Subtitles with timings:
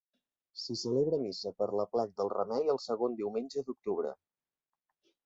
[0.59, 4.15] S'hi celebra missa per l'aplec del Remei, el segon diumenge d'octubre.